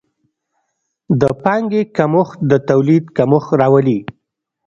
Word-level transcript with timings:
د 1.21 1.23
پانګې 1.43 1.81
کمښت 1.97 2.37
د 2.49 2.51
تولید 2.69 3.03
کمښت 3.17 3.49
راولي. 3.59 3.99